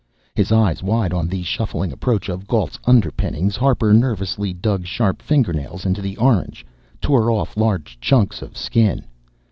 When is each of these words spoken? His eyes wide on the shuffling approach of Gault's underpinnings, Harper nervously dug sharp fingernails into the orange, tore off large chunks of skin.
His 0.33 0.51
eyes 0.51 0.81
wide 0.81 1.13
on 1.13 1.27
the 1.27 1.43
shuffling 1.43 1.91
approach 1.91 2.27
of 2.27 2.47
Gault's 2.47 2.79
underpinnings, 2.85 3.55
Harper 3.55 3.93
nervously 3.93 4.51
dug 4.51 4.87
sharp 4.87 5.21
fingernails 5.21 5.85
into 5.85 6.01
the 6.01 6.17
orange, 6.17 6.65
tore 6.99 7.29
off 7.29 7.55
large 7.55 7.99
chunks 7.99 8.41
of 8.41 8.57
skin. 8.57 9.05